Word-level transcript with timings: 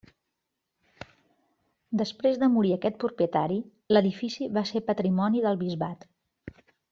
Després 2.01 2.39
de 2.43 2.49
morir 2.53 2.71
aquest 2.77 2.97
propietari 3.03 3.59
l'edifici 3.95 4.49
va 4.57 4.65
ser 4.71 4.83
patrimoni 4.89 5.45
del 5.45 5.61
bisbat. 5.63 6.11